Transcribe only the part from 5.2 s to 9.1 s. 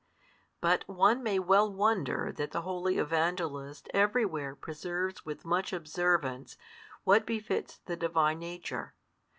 with much observance what befits the Divine Nature.